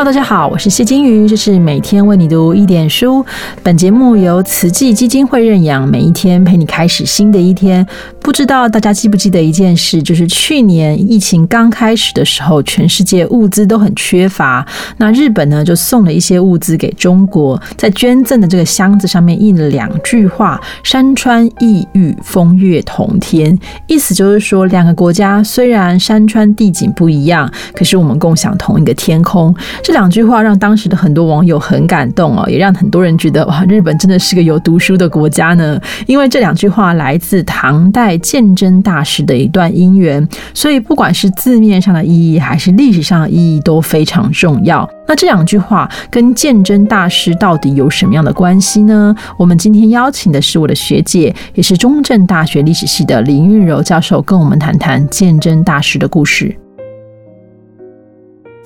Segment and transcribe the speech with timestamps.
[0.00, 3.22] 哈大家好，我是谢金鱼，这是每天为你读一点书。
[3.62, 7.86] 本节目由慈济基金会认养，每一天陪你开始新的一天。
[8.18, 14.66] 不知道大家记不记得一件事，就是去年疫情刚开始的时候，全世界物资都很缺乏。
[14.96, 29.54] 那日本呢，就送了一些物资给中国，在捐赠的这个箱子上面印了两句话：“山川异域，风月同天。”意思就是说，两个国家虽然山川地景不一样，可是我们共享同一个天空。
[29.90, 35.80] 这两句话让当时的很多网友很感动哦，也让很多人觉得哇，日本真的是个有读书的国家呢。
[36.06, 44.88] 因为这两句话来自唐代鉴真大师的一段姻缘，所以不管是字面上的意义，还是历史上的意义都非常重要。
[45.08, 49.12] 那这两句话跟鉴真大师到底有什么样的关系呢？
[49.36, 56.56] 我们今天邀请的是我的学姐，也是中正大学历史系的林韵柔教授，跟我们谈谈鉴真大师的故事。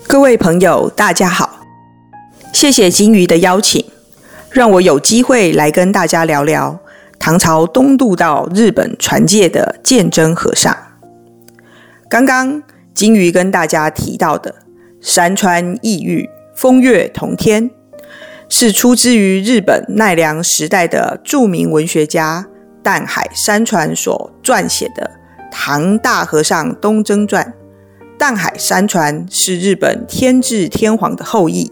[0.07, 1.61] 各位朋友，大家好！
[2.53, 3.85] 谢谢金鱼的邀请，
[4.51, 6.79] 让我有机会来跟大家聊聊
[7.19, 10.77] 唐朝东渡到日本传戒的鉴真和尚。
[12.09, 12.63] 刚刚
[12.95, 14.55] 金鱼跟大家提到的
[15.01, 17.71] “山川异域，风月同天”，
[18.49, 22.47] 是出自于日本奈良时代的著名文学家
[22.83, 25.11] 淡海山传所撰写的
[25.51, 27.45] 《唐大和尚东征传》。
[28.17, 31.71] 淡海山传是日本天智天皇的后裔，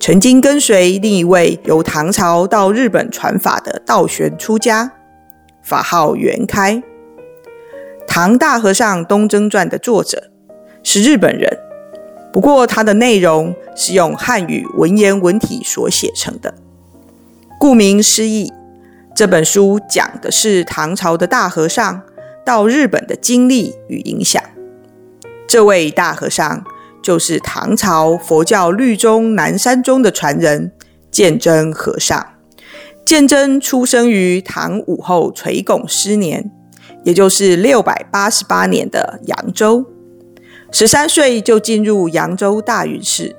[0.00, 4.92] 曾经跟随另一位由唐朝到日本传法的道玄出家，
[5.62, 6.76] 法号元开。
[8.06, 10.30] 《唐大和尚东征传》的作者
[10.82, 11.58] 是日本人，
[12.32, 16.54] 不过它的内容是用汉语文言文体所写成的。
[17.58, 18.52] 顾名思义，
[19.14, 22.02] 这本书讲的是唐朝的大和尚
[22.44, 24.42] 到日本的经历与影响。
[25.52, 26.64] 这位大和尚
[27.02, 30.72] 就是唐朝佛教律宗南山宗的传人
[31.10, 32.26] 鉴真和尚。
[33.04, 36.50] 鉴真出生于唐武后垂拱十年，
[37.04, 39.84] 也就是六百八十八年的扬州。
[40.70, 43.36] 十三岁就进入扬州大云寺，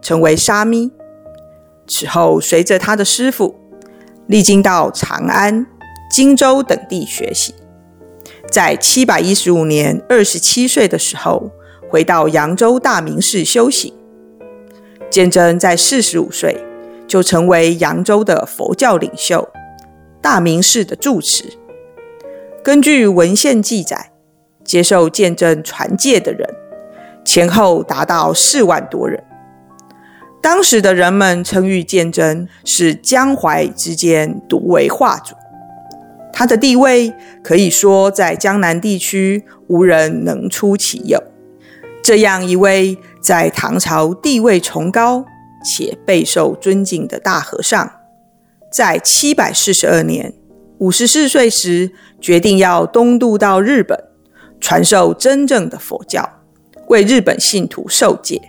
[0.00, 0.90] 成为沙弥。
[1.86, 3.54] 此后，随着他的师傅，
[4.26, 5.66] 历经到长安、
[6.10, 7.52] 荆州等地学习。
[8.50, 11.52] 在七百一十五年，二十七岁的时候，
[11.88, 13.94] 回到扬州大明寺修行。
[15.08, 16.56] 鉴真在四十五岁
[17.06, 19.48] 就成为扬州的佛教领袖，
[20.20, 21.44] 大明寺的住持。
[22.62, 24.10] 根据文献记载，
[24.64, 26.48] 接受鉴真传戒的人
[27.24, 29.22] 前后达到四万多人。
[30.42, 35.36] 当时的人们称誉鉴真是江淮之间独为画主。
[36.32, 41.22] 他的地位可以说在江南地区无人能出其右。
[42.02, 45.24] 这样一位在唐朝地位崇高
[45.64, 47.92] 且备受尊敬的大和尚，
[48.72, 50.32] 在七百四十二年
[50.78, 54.02] 五十四岁时，决定要东渡到日本，
[54.58, 56.40] 传授真正的佛教，
[56.88, 58.40] 为日本信徒受戒。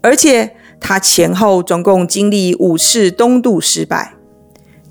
[0.00, 4.14] 而且他前后总共经历五次东渡失败。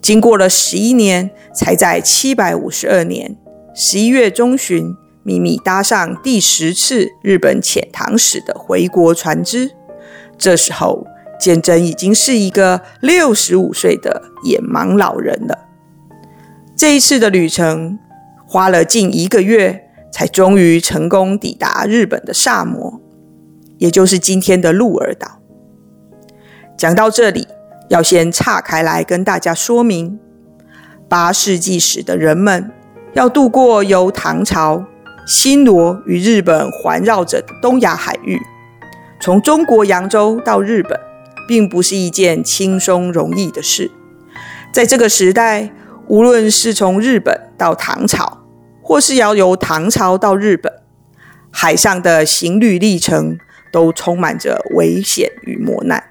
[0.02, 3.36] 经过了十一年，才在七百五十二年
[3.76, 9.72] 十一月中旬，秘密搭上第十次日本遣唐使的回国船只。
[10.38, 11.06] 这时候，
[11.40, 15.68] 鉴真已经是一个六十五岁的眼盲老人了。
[16.78, 18.00] 这一次的旅程
[18.48, 23.02] 花了近一个月，才终于成功抵达日本的萨摩，
[23.78, 25.40] 也就是今天的鹿儿岛。
[26.78, 27.46] 讲到这里。
[27.90, 30.20] 要先岔开来跟大家说明，
[31.08, 32.72] 八世纪时的人们
[33.14, 34.86] 要渡过由唐朝、
[35.26, 38.40] 新罗与日本环绕着的东亚海域，
[39.20, 41.00] 从中国扬州到日本，
[41.48, 43.90] 并不是一件轻松容易的事。
[44.72, 45.72] 在这个时代，
[46.08, 48.44] 无论是从日本到唐朝，
[48.84, 50.72] 或是要由唐朝到日本，
[51.50, 53.40] 海上的行旅历程
[53.72, 56.09] 都充满着危险与磨难。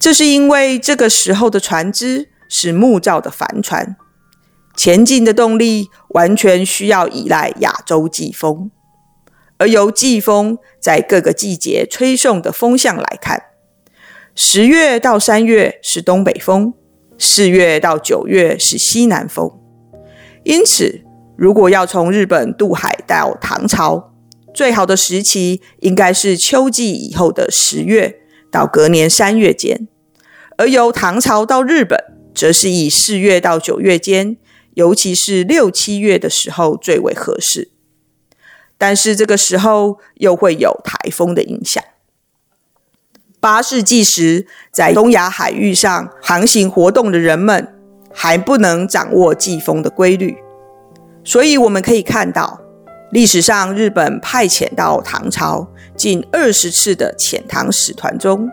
[0.00, 3.96] 这是因为这个时候的船只是木造的帆船，
[4.74, 8.70] 前进的动力完全需要依赖亚洲季风，
[9.58, 13.42] 而由季风在各个季节吹送的风向来看，
[14.34, 16.72] 十月到三月是东北风，
[17.18, 19.52] 四月到九月是西南风。
[20.44, 21.02] 因此，
[21.36, 24.14] 如果要从日本渡海到唐朝，
[24.54, 28.19] 最好的时期应该是秋季以后的十月。
[28.50, 29.88] 到隔年三月间，
[30.56, 31.98] 而由唐朝到日本，
[32.34, 34.36] 则是以四月到九月间，
[34.74, 37.70] 尤其是六七月的时候最为合适。
[38.76, 41.82] 但是这个时候又会有台风的影响。
[43.38, 47.74] 八世纪时，在东亚海域上航行活动的人们
[48.12, 50.36] 还不能掌握季风的规律，
[51.24, 52.59] 所以我们可以看到，
[53.10, 55.66] 历史上日本派遣到唐朝
[55.96, 58.48] 近二十次的遣唐使团中，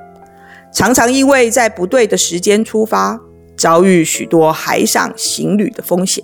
[0.73, 3.19] 常常因为在不对的时间出发，
[3.55, 6.23] 遭遇许多海上行旅的风险。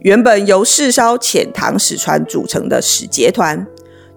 [0.00, 3.66] 原本由四艘遣唐使船组成的使节团，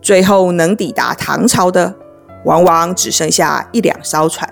[0.02, 1.96] 最后能抵达唐朝的。
[2.46, 4.50] 往往只剩下一两艘船，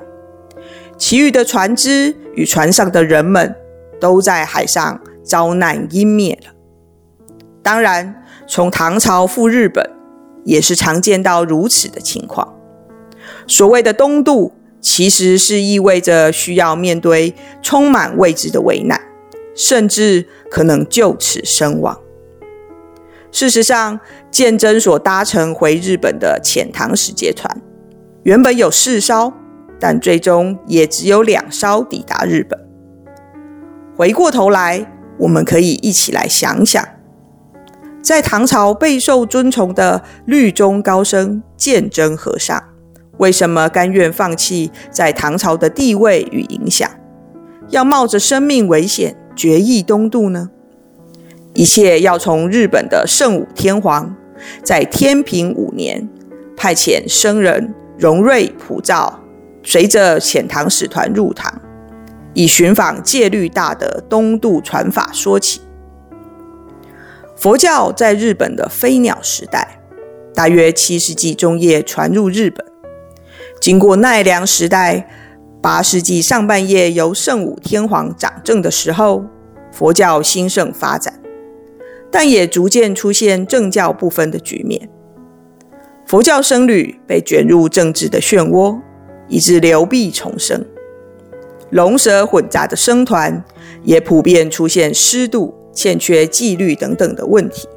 [0.98, 3.56] 其余的船只与船上的人们
[3.98, 6.52] 都在海上遭难湮灭了。
[7.64, 9.92] 当然，从唐朝赴日本
[10.46, 12.56] 也是常见到如此的情况。
[13.46, 19.00] 所谓的东渡，其实是意味着需要面对充满未知的危难，
[19.54, 22.00] 甚至可能就此身亡。
[23.32, 24.00] 事实上，
[24.32, 27.62] 鉴真所搭乘回日本的遣唐使节船。
[28.24, 29.34] 原本有四艘，
[29.80, 32.58] 但最终也只有两艘抵达日本。
[33.96, 36.88] 回过头来，我们可以一起来想想，
[38.08, 42.64] 在唐朝备受尊崇的律宗高僧鉴真和尚，
[43.18, 46.90] 为什么甘愿放弃在唐朝的地位与影响，
[47.68, 50.50] 要冒着生命危险决意东渡呢？
[51.54, 54.16] 一切要从日本的圣武天皇
[54.64, 56.08] 在天平五年
[56.56, 57.76] 派遣僧人。
[57.98, 59.20] 荣瑞普照，
[59.64, 61.62] 随着遣唐使团入唐，
[62.34, 65.60] 以寻访戒律大的东渡传法说起。
[67.38, 69.80] 佛教在日本的飞鸟时代，
[70.34, 72.66] 大约七世纪中叶传入日本。
[73.62, 75.08] 经过奈良时代，
[75.62, 79.24] 八世纪上半叶由圣武天皇掌政的时候，
[79.72, 81.22] 佛教兴盛发展，
[82.12, 84.90] 但也逐渐出现政教不分的局面。
[86.08, 88.80] 佛教僧侣被卷入政治的漩涡，
[89.28, 90.66] 以致流弊重生。
[91.70, 93.44] 龙蛇混杂的僧团
[93.84, 97.70] 也普遍出现失度、欠缺纪律等等的问题。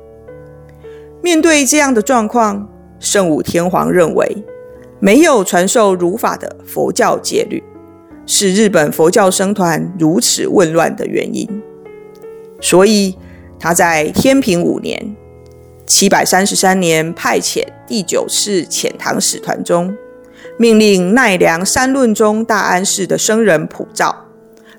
[1.23, 2.67] 面对这样的状况，
[2.99, 4.43] 圣武天皇认为
[4.99, 7.63] 没有传授儒法的佛教戒律，
[8.25, 11.47] 是日本佛教僧团如此混乱的原因。
[12.59, 13.19] 所以
[13.59, 15.15] 他在天平五年。
[15.87, 19.93] 七百三十三年，派遣第九次遣唐使团中，
[20.57, 24.15] 命令奈良三论中大安寺的僧人普照、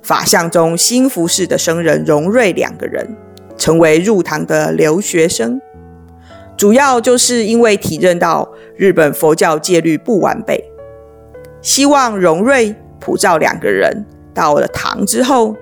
[0.02, 3.16] 法相中新福寺的僧人荣瑞两个人，
[3.58, 5.62] 成为入唐的留学生。
[6.58, 10.72] 主要就是因为体认到日本佛教戒律不完备，
[11.62, 15.56] 希望荣瑞、普照两个人到了唐之后，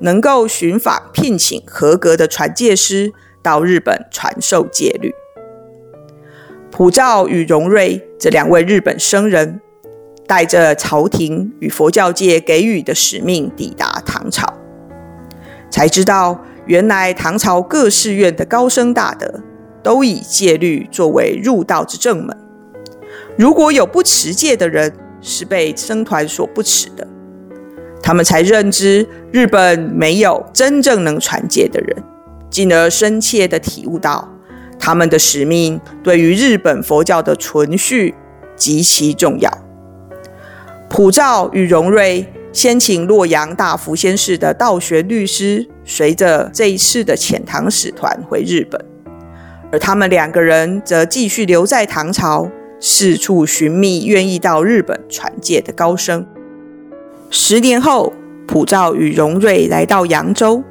[0.00, 3.12] 能够寻访聘请合格的传戒师。
[3.42, 5.14] 到日本传授戒律，
[6.72, 9.60] 普照与荣瑞这两位日本僧人，
[10.26, 14.52] 带着朝廷与佛教界给予的使命抵达唐朝，
[15.70, 19.42] 才知道原来唐朝各寺院的高僧大德
[19.82, 22.36] 都以戒律作为入道之正门，
[23.36, 27.06] 如果有不持戒的人，是被僧团所不齿的，
[28.02, 31.96] 他们才认知日本没有真正能传戒的人。
[32.48, 34.28] 进而深切地体悟到，
[34.78, 38.14] 他们的使命对于日本佛教的存续
[38.54, 39.65] 极其重要。
[40.88, 48.82] 普照与荣瑞先请洛阳大福仙寺的道学律师，随着这一次的遣唐使团回日本，
[49.70, 52.50] 而他们两个人则继续留在唐朝，
[52.80, 56.26] 四处寻觅愿意到日本传戒的高僧。
[57.30, 58.12] 十年后，
[58.46, 60.62] 普照与荣瑞来到扬州。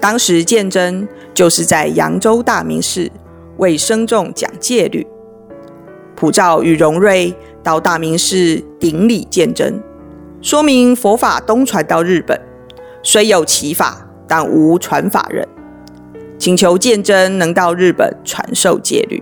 [0.00, 3.10] 当时鉴真就是在扬州大明寺
[3.58, 5.06] 为僧众讲戒律，
[6.16, 7.32] 普照与荣瑞
[7.66, 9.82] 到大明寺顶礼鉴真，
[10.40, 12.40] 说明佛法东传到日本，
[13.02, 15.44] 虽有其法，但无传法人，
[16.38, 19.20] 请求鉴真能到日本传授戒律。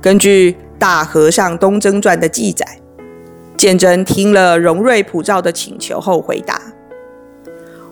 [0.00, 0.50] 根据
[0.80, 2.66] 《大和尚东征传》的记载，
[3.56, 6.60] 鉴真听了荣瑞、普照的请求后回答：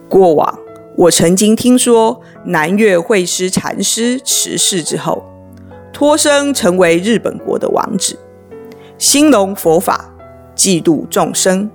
[0.09, 0.59] 过往。
[0.97, 5.23] 我曾经听说南岳慧师禅师辞世之后，
[5.93, 8.19] 托生成为日本国的王子，
[9.01, 10.15] 兴隆佛法，
[10.55, 11.71] 嫉妒众生。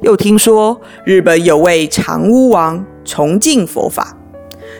[0.00, 4.18] 又听说日本有位长屋王崇敬佛法，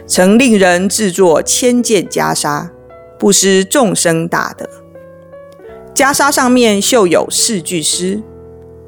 [0.04, 2.69] 曾令人制作千件袈裟，
[3.16, 4.69] 不失众生大德。
[5.95, 8.21] 袈裟上面绣有四句诗：“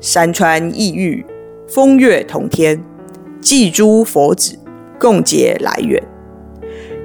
[0.03, 1.25] 山川异域，
[1.69, 2.85] 风月同天，
[3.41, 4.59] 祭诸佛子。”
[4.99, 6.03] 共结来源，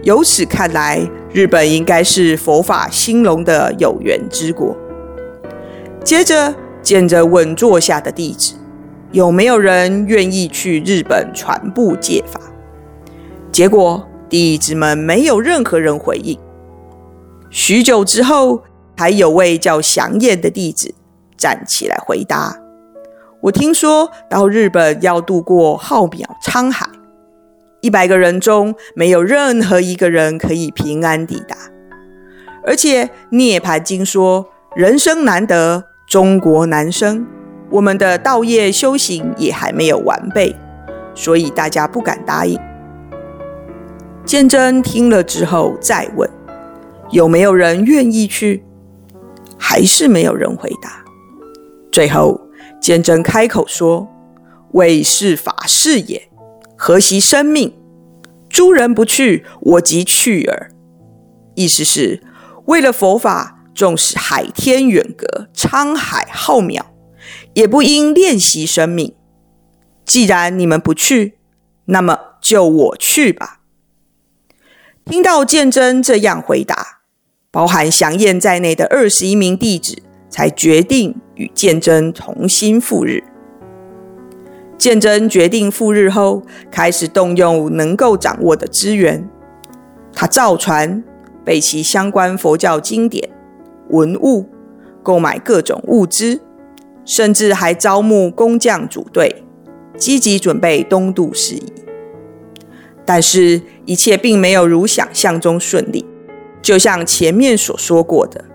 [0.02, 4.76] 由此看来，日本应该是佛法兴隆的有缘之国。
[6.10, 8.56] 接着，见着稳坐下的弟子，
[9.12, 12.42] 有没有人愿意去日本传布戒法？
[13.52, 16.36] 结果弟子们没有任何人回应。
[17.52, 18.64] 许久之后，
[18.98, 20.96] 还有位叫祥彦的弟子
[21.38, 22.58] 站起来回答
[23.42, 26.90] ：“我听说到日本要渡过浩渺沧海，
[27.82, 31.56] 一百个人中没有任何一个人可以平安抵达。
[32.66, 37.26] 而且《涅盘经》说，人生难得，中国难生。
[37.70, 40.56] 我们的道业修行也还没有完备，
[41.14, 42.60] 所以大家不敢答应。”
[44.26, 46.28] 鉴真听了之后再问。
[47.12, 48.64] 有没有人愿意去？
[49.58, 51.04] 还是没有人回答。
[51.92, 52.42] 最后，
[52.82, 54.08] 鉴真开口说
[54.74, 56.30] ：“为是法事也，
[56.76, 57.76] 何惜生命？
[58.48, 60.72] 诸人不去，我即去耳。”
[61.56, 62.22] 意思是，
[62.66, 66.82] 为了佛法，纵使海天远隔，沧海浩渺，
[67.54, 69.16] 也不应练习生命。
[70.06, 71.38] 既然你们不去，
[71.86, 73.62] 那么就我去吧。
[75.06, 76.98] 听到鉴真这样回答。
[77.52, 83.24] 包含祥彦在内的二十一名弟子才决定与鉴真重新赴日。
[84.78, 89.28] 鉴真决定赴日后，开始动用能够掌握的资源。
[90.14, 91.04] 他造船、
[91.44, 93.28] 备齐相关佛教经典、
[93.90, 94.46] 文物，
[95.04, 96.42] 购买各种物资，
[97.06, 99.44] 甚至还招募工匠组队，
[99.98, 101.74] 积极准备东渡事宜。
[103.06, 106.06] 但是，一切并没有如想象中顺利。
[106.62, 108.46] 就像前面所说过的，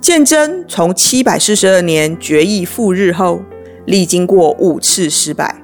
[0.00, 3.42] 鉴真从七百四十二年决议赴日后，
[3.84, 5.62] 历经过五次失败。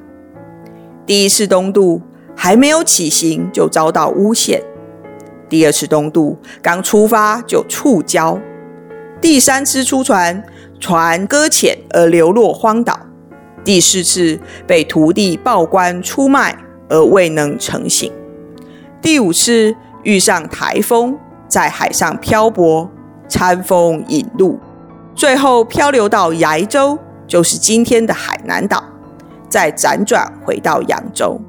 [1.06, 2.02] 第一次东渡
[2.36, 4.62] 还没有起行就遭到诬陷，
[5.48, 8.38] 第二次东渡刚出发就触礁，
[9.20, 10.44] 第三次出船
[10.78, 12.98] 船搁浅而流落荒岛，
[13.64, 16.56] 第四次被徒弟报官出卖
[16.88, 18.12] 而未能成行，
[19.00, 21.18] 第五次遇上台风。
[21.48, 22.90] 在海上漂泊，
[23.28, 24.58] 餐风饮露，
[25.14, 28.82] 最后漂流到崖州，就是今天的海南岛，
[29.48, 31.40] 再辗转回到扬州，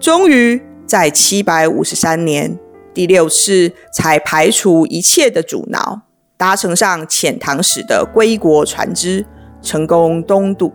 [0.00, 2.58] 终于在七百五十三年
[2.92, 6.02] 第六次才排除一切的阻挠，
[6.38, 9.26] 搭乘上遣唐使的归国船只，
[9.60, 10.72] 成功东渡。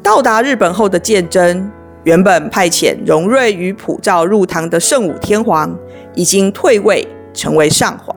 [0.00, 1.68] 到达日本后的鉴真，
[2.04, 5.76] 原本派遣荣瑞与普照入唐的圣武天皇，
[6.14, 7.04] 已经退位。
[7.34, 8.16] 成为上皇，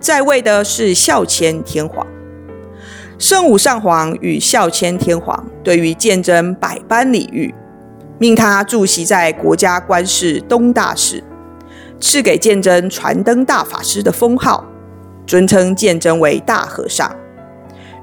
[0.00, 2.04] 在位的是孝谦天皇。
[3.16, 7.54] 圣武上皇与孝谦天皇对于鉴真百般礼遇，
[8.18, 11.22] 命他驻席在国家官事东大寺，
[12.00, 14.66] 赐给鉴真传灯大法师的封号，
[15.26, 17.14] 尊称鉴真为大和尚。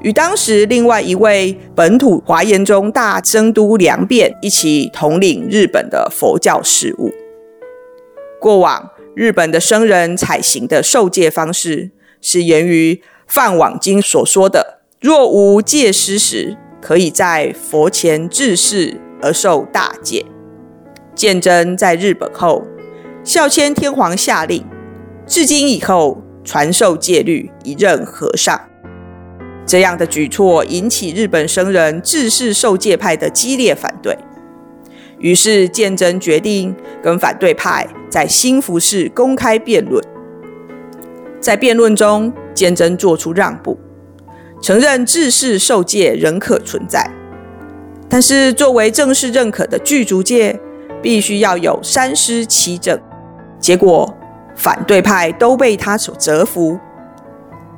[0.01, 7.11] 与当时另外一位本土华严宗大僧都梁变一起统领日本的佛教事务。
[8.39, 8.91] 过往。
[9.15, 11.89] 日本的僧人采行的受戒方式，
[12.21, 12.93] 是源于
[13.27, 20.25] 《梵网经》所说的：“若无戒师时，可以在佛前致誓而受大戒。”
[21.13, 22.63] 鉴真在日本后，
[23.25, 24.63] 孝谦天皇下令，
[25.27, 28.59] 至今以后传授戒律，一任和尚。
[29.67, 34.17] 这样的举措引起日本僧人致誓受戒派的激烈反对。
[35.19, 40.03] 于是，鉴真决定跟反对派在新福寺公开辩论。
[41.39, 43.77] 在辩论中，鉴真做出让步，
[44.59, 47.11] 承认治世受戒仍可存在，
[48.09, 50.59] 但是作为正式认可的具足戒，
[50.99, 52.99] 必须要有三师七正。
[53.59, 54.17] 结果，
[54.59, 56.77] 反对派都被他所折服，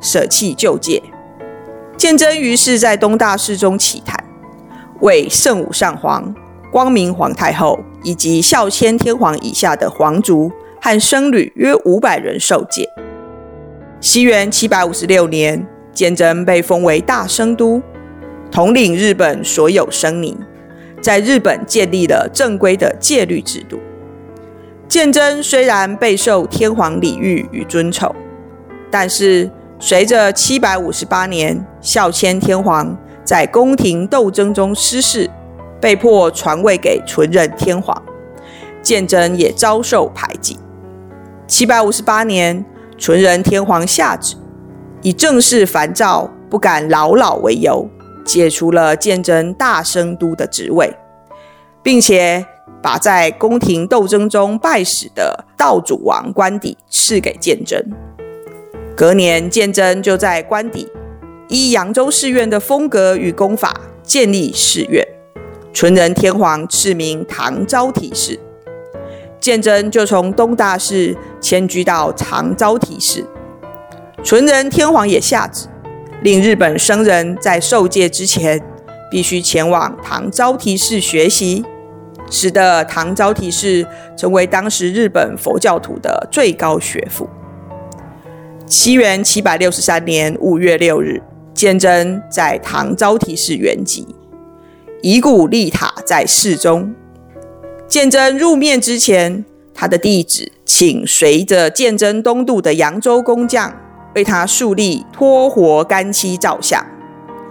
[0.01, 1.01] 舍弃旧戒。
[1.95, 4.17] 鉴真于是在东大寺中起坛，
[5.01, 6.33] 为圣武上皇。
[6.71, 10.50] 光明皇太后以及孝谦天皇以下的皇族
[10.81, 12.89] 和僧侣约五百人受戒。
[14.00, 17.81] 西元七百五十六年，鉴真被封为大僧都，
[18.50, 20.35] 统领日本所有僧尼，
[21.00, 23.77] 在日本建立了正规的戒律制度。
[24.91, 28.13] 鉴真虽然备受天皇礼遇与尊崇，
[28.91, 35.29] 但是随着七百五十八年孝谦天皇在宫廷斗争中失势。
[35.79, 38.03] 被迫传位给纯仁天皇，
[38.83, 40.60] 鉴真也遭受排挤。
[41.48, 42.65] 七百五十八年，
[42.98, 44.36] 纯仁天皇下旨，
[45.01, 47.89] 以政事烦躁、不敢老老为由，
[48.25, 50.93] 解除了鉴真大生都的职位，
[51.81, 52.45] 并且
[52.81, 57.85] 把在宫廷斗争中败死的道主王官邸赐给鉴真。
[58.95, 60.88] 隔年，鉴真就在官邸
[61.47, 63.73] 依扬州寺院的风格与功法
[64.03, 65.05] 建立寺院，
[65.73, 68.39] 纯仁天皇赐名唐招提寺。
[69.39, 73.25] 鉴真就从东大寺迁居到唐招提寺。
[74.23, 75.67] 纯仁天皇也下旨，
[76.21, 78.61] 令日本僧人在受戒之前，
[79.09, 81.65] 必须前往唐招提寺学习，
[82.31, 83.85] 使得唐招提寺
[84.17, 87.29] 成为当时日本佛教徒的最高学府。
[88.65, 91.21] 七元七百六十三年五月六日，
[91.53, 94.07] 鉴真在唐招提寺圆寂，
[95.01, 96.95] 遗骨立塔在寺中。
[97.85, 103.77] 鉴真入面之前，他的弟子请随着鉴真东渡的扬州工匠
[104.15, 106.81] 为他树立托活干漆造像，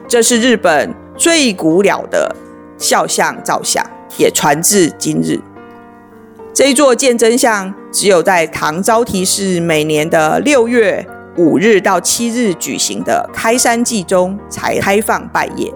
[0.08, 2.34] 这是日本最古老的
[2.78, 3.84] 肖像造像，
[4.16, 5.40] 也传至今日。
[6.52, 15.72] 这一座鉴真像只有在唐招提寺每年的六月五日到七日举行的开山祭中才开放拜谒。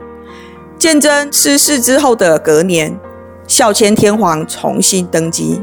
[0.78, 2.98] 鉴真逝世之后的隔年。
[3.46, 5.60] 孝谦天皇重新登基，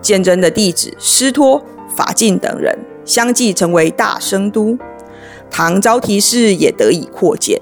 [0.00, 1.64] 鉴真的弟子师托、
[1.94, 4.76] 法进等人相继成为大生都，
[5.48, 7.60] 唐招提寺也得以扩建，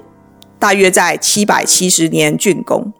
[0.57, 2.91] 大约在七百七十年竣工。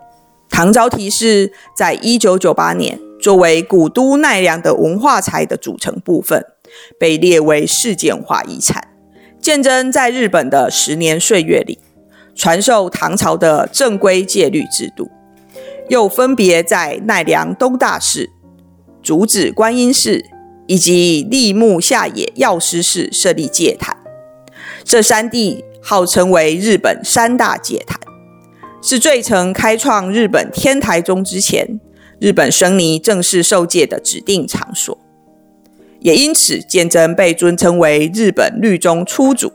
[0.51, 6.46] 唐招提寺在一九九八年作为古都奈良的文化财的组成部分，
[7.00, 8.89] 被列为世界文化遗产。
[9.39, 11.79] 鉴真在日本的十年岁月里，
[12.36, 15.10] 传授唐朝的正规戒律制度。
[15.89, 18.29] 又分别在奈良东大寺、
[19.01, 20.24] 竹子观音寺
[20.67, 23.98] 以及立木下野药师寺设立戒坛，
[24.84, 28.00] 这三地号称为日本三大戒坛，
[28.81, 31.79] 是最曾开创日本天台宗之前
[32.19, 34.97] 日本僧尼正式受戒的指定场所，
[36.00, 39.51] 也因此鉴真被尊称为日本律宗初祖。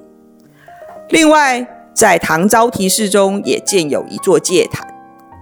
[1.11, 4.87] 另外，在唐招提寺中也建有一座戒坛，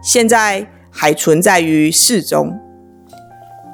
[0.03, 0.69] 现在。
[0.97, 2.57] 还存在于寺中。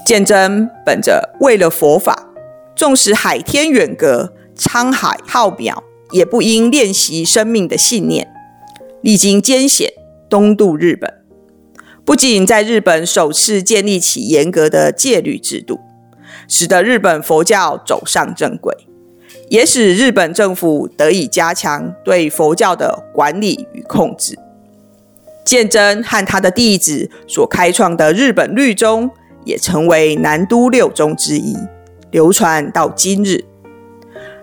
[0.07, 2.31] 鉴真本着为了佛法，
[2.75, 8.27] 纵使海天远隔、沧海浩渺，也不应练习生命的信念，
[9.03, 9.93] 历经艰险
[10.31, 11.13] 东渡日本，
[12.05, 15.81] 不仅在日本首次建立起严格的戒律制度，
[16.47, 18.75] 使得日本佛教走上正轨，
[19.49, 24.39] 也使日本政府得以加强对佛教的管理与控制。
[25.45, 29.11] 鉴真和他的弟子所开创的日本律宗，
[29.45, 31.57] 也成为南都六宗之一，
[32.13, 33.45] 流传到今日。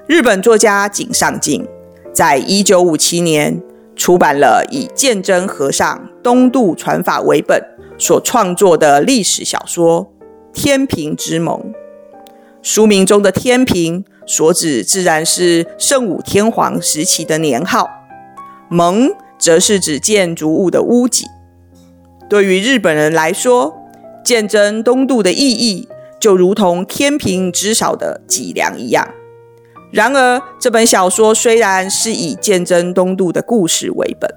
[0.08, 1.68] 日本作家井上靖
[2.14, 3.62] 在一九五七年
[3.98, 7.62] 出版了以鉴真和尚东渡传法为本
[7.98, 10.06] 所创作的历史小说
[10.54, 11.60] 《天平之盟》。
[12.62, 17.90] 书名中的“天平”所指自然是圣武天皇时期的年号
[18.70, 19.12] ，“盟”。
[19.40, 21.28] 则是指建筑物的屋脊。
[22.28, 23.72] 对于日本人来说，
[24.26, 25.88] 鉴真东渡的意义
[26.20, 29.08] 就如同天平之少的脊梁一样。
[29.92, 34.30] 然而，这本小说虽然是以鉴真东渡的故事为本，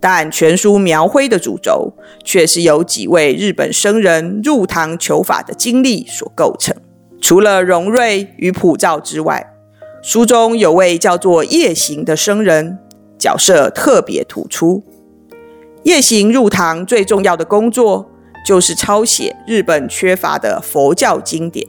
[0.00, 6.74] 但全书描绘的主轴却是由几位日本僧人入唐求法的经历所构成。
[7.20, 9.54] 除了荣瑞与普照之外，
[10.02, 12.78] 书中有位叫做夜行的僧人。
[13.18, 14.84] 角色特别突出。
[15.84, 18.10] 夜行入堂最重要的工作
[18.46, 21.66] 就是抄写日本缺乏的佛教经典。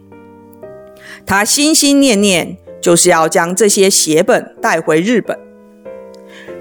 [1.25, 5.37] 他心心念念就是要将这些写本带回日本。《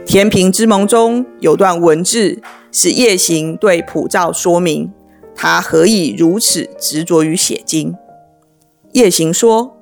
[0.05, 4.93] 天平之盟》中有段文字是夜行对普照说明
[5.35, 7.95] 他何以如此执着于写经。
[8.93, 9.77] 夜行说：“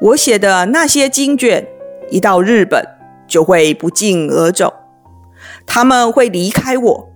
[0.00, 1.68] 我写的那些经卷
[2.10, 2.86] 一到日本。”
[3.28, 4.74] 就会不胫而走，
[5.66, 7.08] 他们会离开我，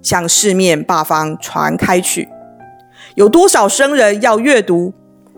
[0.00, 2.28] 向四面八方传开去。
[3.16, 4.94] 有多少僧人要阅读、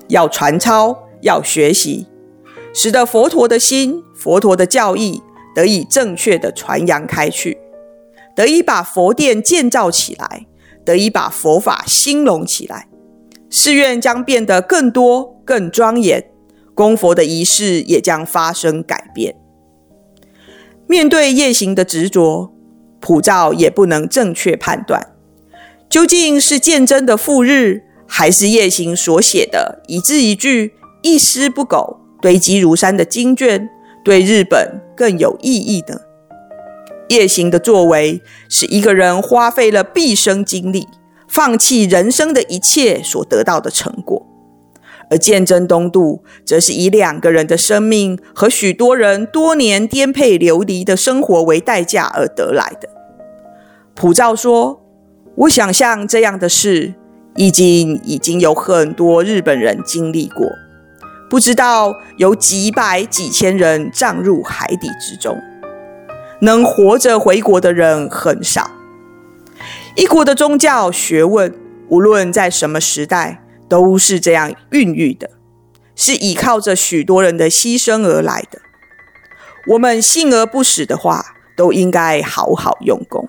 [0.09, 2.07] 要传抄、要学习，
[2.79, 5.23] 使得佛陀的心、佛陀的教义
[5.55, 7.57] 得以正确的传扬开去，
[8.37, 10.47] 得以把佛殿建造起来，
[10.85, 12.87] 得以把佛法兴隆起来，
[13.49, 16.29] 寺院将变得更多、更庄严，
[16.75, 19.35] 供佛的仪式也将发生改变。
[20.87, 22.53] 面对夜行的执着，
[23.01, 25.15] 普照也不能正确判断，
[25.89, 33.69] 究竟是鉴真的赴日，还是夜行所写的一字一句、一丝不苟、堆积如山的经卷，
[34.03, 36.01] 对日本更有意义呢？
[37.09, 40.89] 夜行的作为，是一个人花费了毕生精力，
[41.29, 44.27] 放弃人生的一切所得到的成果，
[45.09, 52.89] 而鉴真东渡，则是以两个人的生命和许多人多年颠沛流离的生活为代价而得来的。
[53.95, 54.83] 普照说
[55.47, 56.95] ：“我想象这样的事，
[57.37, 60.51] 已经已经有很多日本人经历过，
[61.29, 65.39] 不知道有几百几千人葬入海底之中，
[66.41, 68.71] 能活着回国的人很少。
[69.95, 71.55] 一国的宗教学问，
[71.89, 75.29] 无论在什么时代。”都是这样孕育的，
[75.97, 78.61] 是依靠着许多人的牺牲而来的。
[79.67, 83.29] 我们幸而不死的话，都应该好好用功。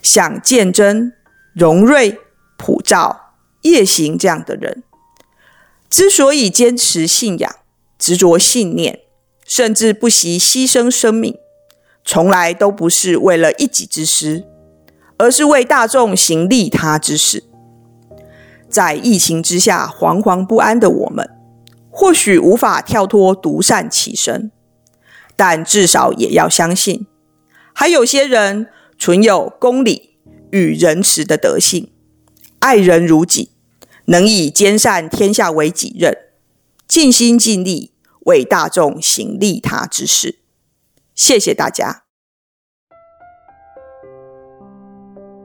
[0.00, 1.12] 像鉴真、
[1.52, 2.18] 荣瑞、
[2.56, 4.84] 普照、夜行这样的人，
[5.90, 7.56] 之所以坚持信仰、
[7.98, 9.00] 执着信念，
[9.44, 11.36] 甚至不惜牺牲生命，
[12.04, 14.44] 从来都不是为了一己之私，
[15.18, 17.42] 而是为大众行利他之事。
[18.68, 21.28] 在疫情之下惶惶不安的我们，
[21.90, 24.52] 或许无法跳脱独善其身，
[25.34, 27.04] 但至少也要相信，
[27.74, 30.10] 还有些人存有公理
[30.52, 31.90] 与仁慈的德性，
[32.60, 33.50] 爱人如己，
[34.10, 36.12] 能以兼善天下为己任，
[36.88, 37.92] 尽心尽力
[38.26, 40.40] 为大众行利他之事。
[41.14, 42.09] 谢谢大家。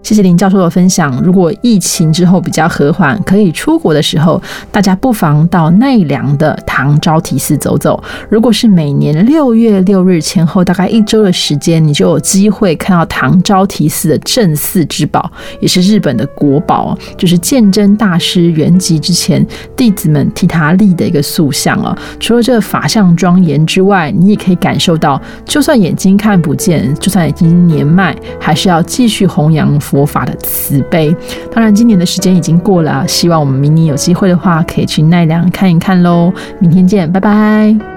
[0.06, 1.20] 谢谢林教授的分享。
[1.24, 4.40] 如果疫情之后比较和缓，可以出国的时候，
[4.72, 8.00] 大家不妨到奈良的唐招提寺走走。
[8.30, 15.28] 如果是每年六月六日前后，大概一周的时间，你就有机会看到唐招提寺的镇寺之宝，
[15.60, 19.44] 也是日本的国宝，就是鉴真大师圆寂之前
[19.76, 21.98] 弟子们替他立的一个塑像哦。
[22.20, 29.66] 除了这个法相庄严之外，你也可以感受到，就算眼睛看不见，就算已经年迈，还是要继续弘扬。
[29.96, 31.16] 佛法的慈悲，
[31.54, 36.34] 当然今年的时间已经过了，希望我们明年有机会的话，可以去奈良看一看喽。
[36.60, 37.95] 明天见，拜拜。